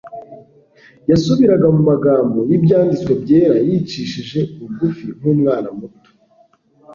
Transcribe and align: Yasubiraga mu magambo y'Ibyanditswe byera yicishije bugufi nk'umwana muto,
Yasubiraga 1.09 1.67
mu 1.75 1.81
magambo 1.91 2.37
y'Ibyanditswe 2.49 3.11
byera 3.21 3.55
yicishije 3.67 4.39
bugufi 4.57 5.05
nk'umwana 5.17 5.69
muto, 5.77 6.09